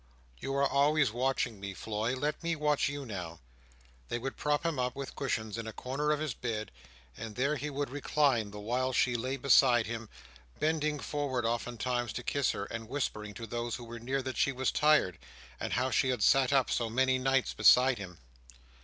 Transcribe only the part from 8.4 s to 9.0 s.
the while